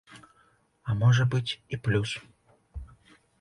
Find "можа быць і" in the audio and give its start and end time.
1.01-1.79